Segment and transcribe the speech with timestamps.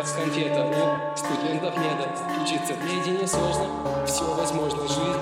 [0.00, 0.64] как конфета
[1.12, 2.08] У студентов нет
[2.42, 3.66] Учиться наедине сложно
[4.06, 5.20] Все возможно, жизнь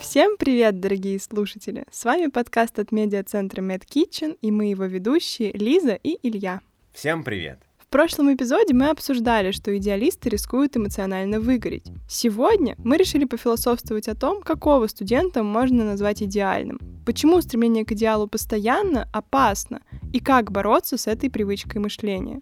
[0.00, 1.84] Всем привет, дорогие слушатели!
[1.90, 6.60] С вами подкаст от медиацентра MedKitchen и мы его ведущие Лиза и Илья.
[6.92, 7.60] Всем привет!
[7.78, 11.86] В прошлом эпизоде мы обсуждали, что идеалисты рискуют эмоционально выгореть.
[12.08, 18.26] Сегодня мы решили пофилософствовать о том, какого студента можно назвать идеальным, почему стремление к идеалу
[18.26, 22.40] постоянно опасно и как бороться с этой привычкой мышления.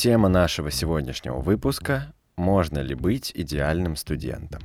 [0.00, 4.62] Тема нашего сегодняшнего выпуска— «Можно ли быть идеальным студентом?»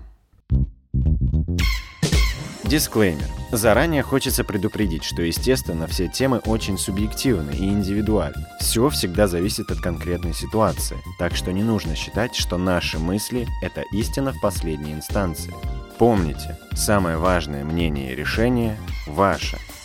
[2.63, 3.25] Дисклеймер.
[3.51, 8.45] Заранее хочется предупредить, что, естественно, все темы очень субъективны и индивидуальны.
[8.61, 13.83] Все всегда зависит от конкретной ситуации, так что не нужно считать, что наши мысли— это
[13.91, 15.53] истина в последней инстанции.
[15.97, 19.57] Помните, самое важное мнение и решение— ваше—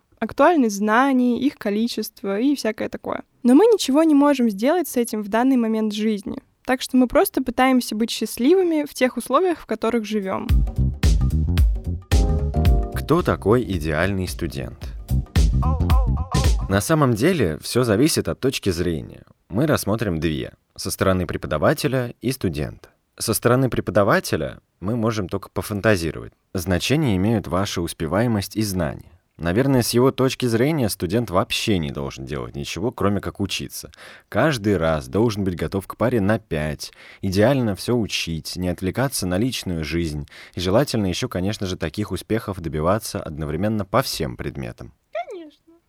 [0.21, 3.23] актуальность знаний, их количество и всякое такое.
[3.43, 6.37] Но мы ничего не можем сделать с этим в данный момент жизни.
[6.63, 10.47] Так что мы просто пытаемся быть счастливыми в тех условиях, в которых живем.
[12.95, 14.89] Кто такой идеальный студент?
[16.69, 19.23] На самом деле все зависит от точки зрения.
[19.49, 22.89] Мы рассмотрим две— со стороны преподавателя и студента.
[23.17, 26.33] Со стороны преподавателя мы можем только пофантазировать.
[26.53, 29.20] Значение имеют ваша успеваемость и знания.
[29.37, 33.91] Наверное, с его точки зрения студент вообще не должен делать ничего, кроме как учиться.
[34.29, 39.37] Каждый раз должен быть готов к паре на пять, идеально все учить, не отвлекаться на
[39.37, 44.93] личную жизнь, и желательно еще, конечно же, таких успехов добиваться одновременно по всем предметам.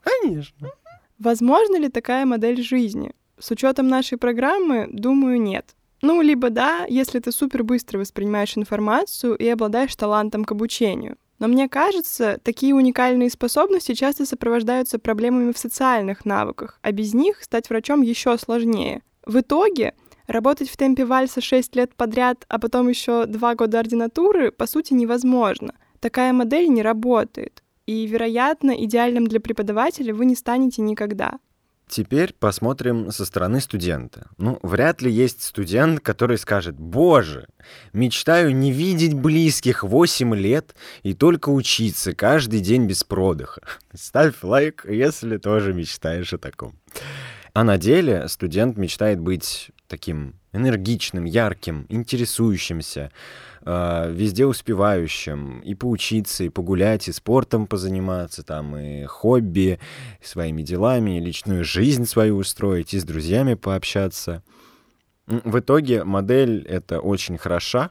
[0.02, 0.70] Конечно.
[1.18, 3.12] Возможно ли такая модель жизни?
[3.38, 5.74] С учетом нашей программы, думаю, нет.
[6.00, 11.16] Ну, либо да, если ты супер быстро воспринимаешь информацию и обладаешь талантом к обучению.
[11.42, 17.42] Но мне кажется, такие уникальные способности часто сопровождаются проблемами в социальных навыках, а без них
[17.42, 19.02] стать врачом еще сложнее.
[19.26, 19.94] В итоге
[20.28, 24.92] работать в темпе вальса 6 лет подряд, а потом еще 2 года ординатуры, по сути,
[24.92, 25.74] невозможно.
[25.98, 31.40] Такая модель не работает и, вероятно, идеальным для преподавателя вы не станете никогда.
[31.92, 34.30] Теперь посмотрим со стороны студента.
[34.38, 37.48] Ну, вряд ли есть студент, который скажет, «Боже,
[37.92, 43.60] мечтаю не видеть близких 8 лет и только учиться каждый день без продыха».
[43.92, 46.80] Ставь лайк, если тоже мечтаешь о таком.
[47.52, 53.12] А на деле студент мечтает быть таким энергичным, ярким, интересующимся,
[53.60, 59.78] э, везде успевающим, и поучиться, и погулять, и спортом позаниматься, там, и хобби,
[60.18, 64.42] и своими делами, и личную жизнь свою устроить, и с друзьями пообщаться.
[65.26, 67.90] В итоге модель эта очень хороша,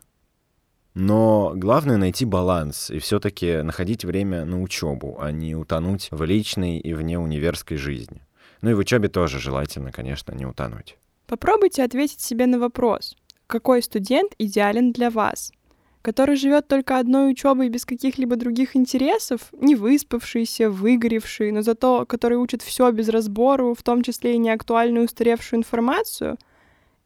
[0.96, 6.80] но главное найти баланс и все-таки находить время на учебу, а не утонуть в личной
[6.80, 8.26] и вне универской жизни.
[8.62, 10.98] Ну и в учебе тоже желательно, конечно, не утонуть.
[11.32, 13.16] Попробуйте ответить себе на вопрос,
[13.48, 15.54] какой студент идеален для вас?
[16.02, 22.38] Который живет только одной учебой без каких-либо других интересов, не выспавшийся, выгоревший, но зато который
[22.38, 26.38] учит все без разбору, в том числе и неактуальную устаревшую информацию?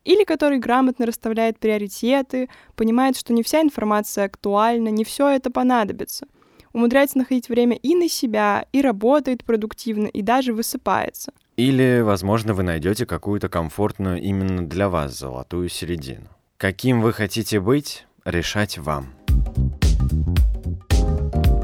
[0.06, 6.26] Или который грамотно расставляет приоритеты, понимает, что не вся информация актуальна, не все это понадобится,
[6.74, 12.64] умудряется находить время и на себя, и работает продуктивно, и даже высыпается— или, возможно, вы
[12.64, 16.28] найдете какую-то комфортную именно для вас золотую середину.
[16.58, 19.14] Каким вы хотите быть, решать вам.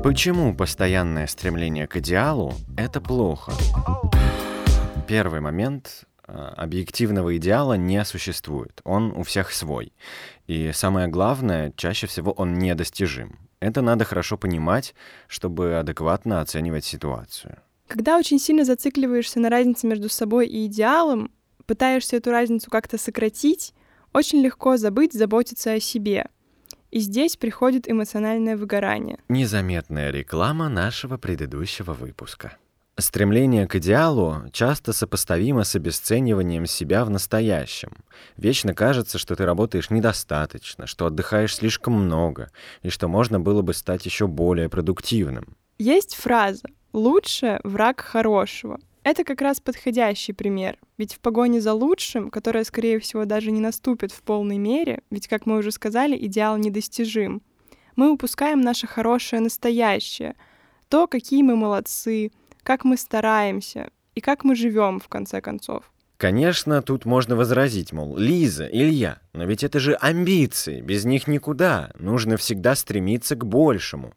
[0.03, 3.51] Почему постоянное стремление к идеалу— это плохо?
[5.07, 8.81] Первый момент э, объективного идеала не существует.
[8.83, 9.93] Он у всех свой.
[10.47, 13.37] И самое главное, чаще всего он недостижим.
[13.59, 14.95] Это надо хорошо понимать,
[15.27, 17.59] чтобы адекватно оценивать ситуацию.
[17.91, 21.29] Когда очень сильно зацикливаешься на разнице между собой и идеалом,
[21.65, 23.73] пытаешься эту разницу как-то сократить,
[24.13, 26.27] очень легко забыть заботиться о себе.
[26.91, 29.19] И здесь приходит эмоциональное выгорание.
[29.27, 32.55] Незаметная реклама нашего предыдущего выпуска.
[32.97, 37.91] Стремление к идеалу часто сопоставимо с обесцениванием себя в настоящем.
[38.37, 42.51] Вечно кажется, что ты работаешь недостаточно, что отдыхаешь слишком много,
[42.83, 45.57] и что можно было бы стать еще более продуктивным.
[45.77, 48.79] Есть фраза «лучше враг хорошего».
[49.03, 53.59] Это как раз подходящий пример, ведь в погоне за лучшим, которая, скорее всего, даже не
[53.59, 57.41] наступит в полной мере, ведь, как мы уже сказали, идеал недостижим,
[57.95, 60.35] мы упускаем наше хорошее настоящее,
[60.87, 62.31] то, какие мы молодцы,
[62.63, 65.91] как мы стараемся и как мы живем, в конце концов.
[66.17, 71.91] Конечно, тут можно возразить, мол, Лиза, Илья, но ведь это же амбиции, без них никуда,
[71.97, 74.13] нужно всегда стремиться к большему.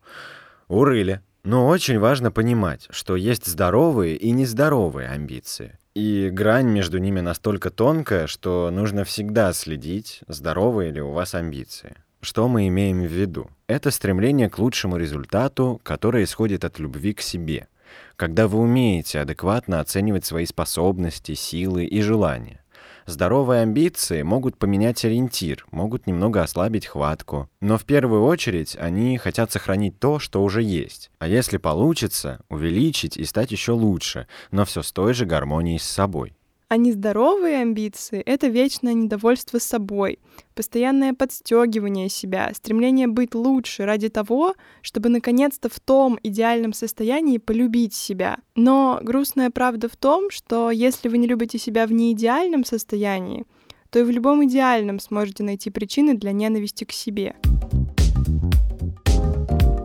[0.69, 1.23] Урыли.
[1.45, 5.79] Но очень важно понимать, что есть здоровые и нездоровые амбиции.
[5.95, 11.97] И грань между ними настолько тонкая, что нужно всегда следить, здоровые ли у вас амбиции.
[12.21, 13.51] Что мы имеем в виду?
[13.67, 17.69] Это стремление к лучшему результату, которое исходит от любви к себе–
[18.17, 22.64] когда вы умеете адекватно оценивать свои способности, силы и желания.
[23.07, 29.53] Здоровые амбиции могут поменять ориентир, могут немного ослабить хватку, но в первую очередь они хотят
[29.53, 34.83] сохранить то, что уже есть, а если получится, увеличить и стать еще лучше, но все
[34.83, 36.35] с той же гармонией с собой.
[36.69, 40.19] А нездоровые амбиции— это вечное недовольство собой,
[40.55, 47.95] постоянное подстегивание себя, стремление быть лучше ради того, чтобы наконец-то в том идеальном состоянии полюбить
[47.95, 48.39] себя.
[48.57, 53.45] Но грустная правда в том, что если вы не любите себя в неидеальном состоянии,
[53.91, 57.37] то и в любом идеальном сможете найти причины для ненависти к себе.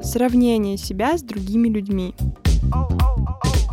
[0.01, 2.15] Сравнение себя с другими людьми.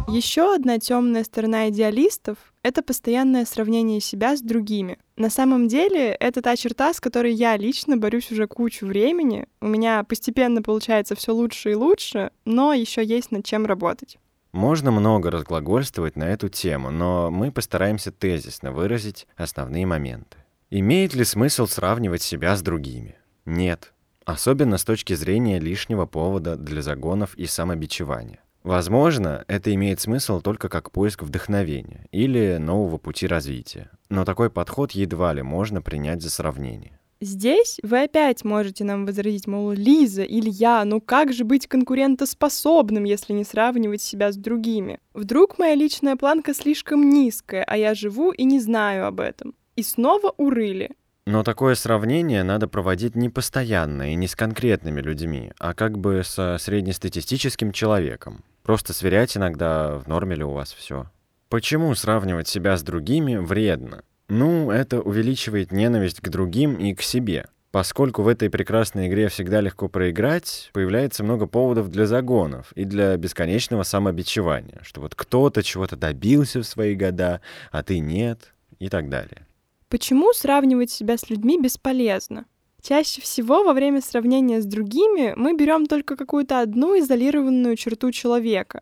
[0.08, 2.36] Еще одна темная сторона идеалистов—
[2.66, 4.98] это постоянное сравнение себя с другими.
[5.16, 9.46] На самом деле, это та черта, с которой я лично борюсь уже кучу времени.
[9.60, 14.18] У меня постепенно получается все лучше и лучше, но еще есть над чем работать.
[14.50, 20.38] Можно много разглагольствовать на эту тему, но мы постараемся тезисно выразить основные моменты.
[20.68, 23.14] Имеет ли смысл сравнивать себя с другими?
[23.44, 23.92] Нет.
[24.24, 28.40] Особенно с точки зрения лишнего повода для загонов и самобичевания.
[28.66, 33.92] Возможно, это имеет смысл только как поиск вдохновения или нового пути развития.
[34.08, 36.98] Но такой подход едва ли можно принять за сравнение.
[37.20, 43.34] Здесь вы опять можете нам возразить, мол, Лиза, Илья, ну как же быть конкурентоспособным, если
[43.34, 44.98] не сравнивать себя с другими?
[45.14, 49.54] Вдруг моя личная планка слишком низкая, а я живу и не знаю об этом.
[49.76, 50.90] И снова урыли.
[51.24, 56.22] Но такое сравнение надо проводить не постоянно и не с конкретными людьми, а как бы
[56.24, 58.42] со среднестатистическим человеком.
[58.66, 61.06] Просто сверять иногда, в норме ли у вас все.
[61.48, 64.02] Почему сравнивать себя с другими вредно?
[64.26, 67.46] Ну, это увеличивает ненависть к другим и к себе.
[67.70, 73.16] Поскольку в этой прекрасной игре всегда легко проиграть, появляется много поводов для загонов и для
[73.16, 79.08] бесконечного самобичевания, что вот кто-то чего-то добился в свои года, а ты нет, и так
[79.08, 79.46] далее.
[79.88, 82.46] Почему сравнивать себя с людьми бесполезно?
[82.88, 88.80] Чаще всего во время сравнения с другими мы берем только какую-то одну изолированную черту человека,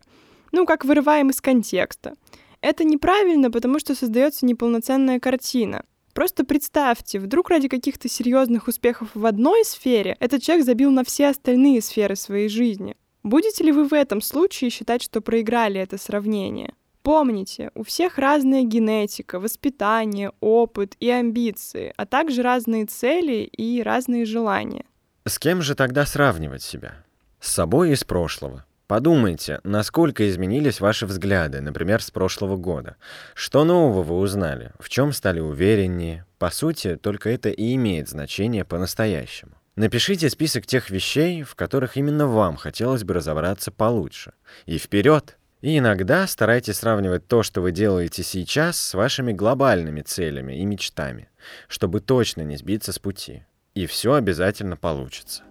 [0.51, 2.13] ну, как вырываем из контекста.
[2.61, 5.85] Это неправильно, потому что создается неполноценная картина.
[6.13, 11.29] Просто представьте, вдруг ради каких-то серьезных успехов в одной сфере этот человек забил на все
[11.29, 12.95] остальные сферы своей жизни.
[13.23, 16.75] Будете ли вы в этом случае считать, что проиграли это сравнение?
[17.05, 24.25] Помните, у всех разная генетика, воспитание, опыт и амбиции, а также разные цели и разные
[24.25, 24.85] желания.
[25.23, 26.95] С кем же тогда сравнивать себя?
[27.39, 28.65] С собой из прошлого.
[28.87, 32.95] Подумайте, насколько изменились ваши взгляды, например, с прошлого года.
[33.35, 34.71] Что нового вы узнали?
[34.79, 36.25] В чем стали увереннее?
[36.39, 39.51] По сути, только это и имеет значение по-настоящему.
[39.75, 44.33] Напишите список тех вещей, в которых именно вам хотелось бы разобраться получше.
[44.65, 45.37] И вперед!
[45.65, 51.27] И иногда старайтесь сравнивать то, что вы делаете сейчас, с вашими глобальными целями и мечтами,
[51.67, 53.45] чтобы точно не сбиться с пути.
[53.73, 55.41] И все обязательно получится.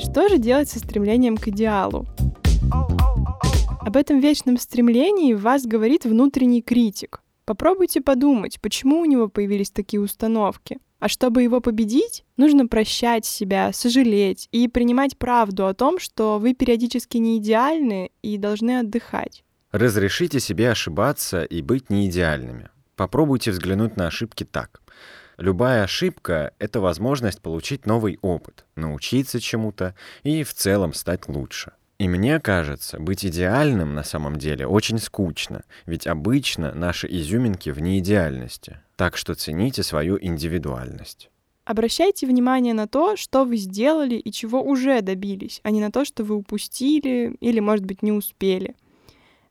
[0.00, 2.08] Что же делать со стремлением к идеалу?
[3.82, 7.20] Об этом вечном стремлении вас говорит внутренний критик.
[7.44, 13.72] Попробуйте подумать, почему у него появились такие установки– а чтобы его победить, нужно прощать себя,
[13.72, 19.42] сожалеть и принимать правду о том, что вы периодически не идеальны и должны отдыхать.
[19.72, 22.68] Разрешите себе ошибаться и быть неидеальными.
[22.96, 24.82] Попробуйте взглянуть на ошибки так.
[25.38, 31.72] Любая ошибка— это возможность получить новый опыт, научиться чему-то и в целом стать лучше.
[32.00, 37.78] И мне кажется, быть идеальным на самом деле очень скучно, ведь обычно наши изюминки в
[37.82, 38.80] неидеальности.
[38.96, 41.28] Так что цените свою индивидуальность.
[41.66, 46.06] Обращайте внимание на то, что вы сделали и чего уже добились, а не на то,
[46.06, 48.76] что вы упустили или, может быть, не успели.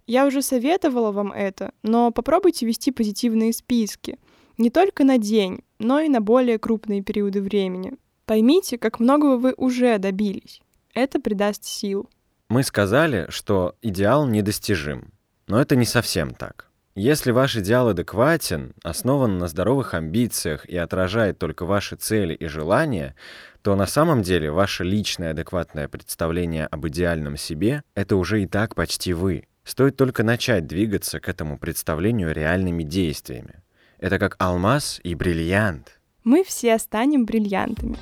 [0.08, 4.18] Я уже советовала вам это, но попробуйте вести позитивные списки.
[4.58, 7.94] Не только на день, но и на более крупные периоды времени.
[8.26, 10.62] Поймите, как многого вы уже добились.
[10.96, 12.10] Это придаст сил.
[12.50, 15.14] Мы сказали, что идеал недостижим.
[15.48, 16.66] Но это не совсем так.
[16.96, 23.16] Если ваш идеал адекватен, основан на здоровых амбициях и отражает только ваши цели и желания,
[23.62, 28.74] то на самом деле ваше личное адекватное представление об идеальном себе— это уже и так
[28.74, 29.46] почти вы.
[29.64, 33.62] Стоит только начать двигаться к этому представлению реальными действиями.
[34.00, 36.00] Это как алмаз и бриллиант.
[36.24, 37.98] Мы все станем бриллиантами.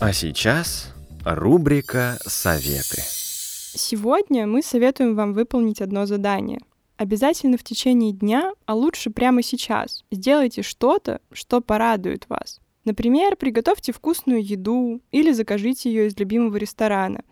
[0.00, 0.94] А сейчас
[1.24, 3.02] рубрика «Советы».
[3.02, 6.60] Сегодня мы советуем вам выполнить одно задание.
[6.96, 12.60] Обязательно в течение дня, а лучше прямо сейчас, сделайте что-то, что порадует вас.
[12.84, 17.22] Например, приготовьте вкусную еду или закажите ее из любимого ресторана.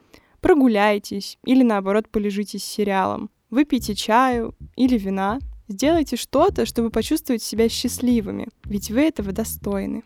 [0.41, 3.31] Прогуляйтесь или наоборот полежите с сериалом.
[3.51, 5.39] Выпейте чаю или вина.
[5.67, 10.05] Сделайте что-то, чтобы почувствовать себя счастливыми, ведь вы этого достойны.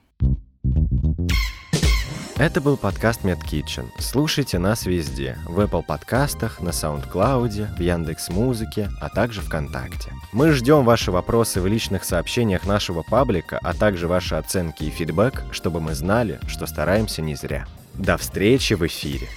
[2.40, 3.90] Это был подкаст MedKitchen.
[3.98, 5.36] Слушайте нас везде.
[5.44, 10.10] В Apple подкастах, на SoundCloud, в Яндекс Музыке, а также ВКонтакте.
[10.32, 15.44] Мы ждем ваши вопросы в личных сообщениях нашего паблика, а также ваши оценки и фидбэк,
[15.50, 17.66] чтобы мы знали, что стараемся не зря.
[17.92, 19.28] До встречи в эфире!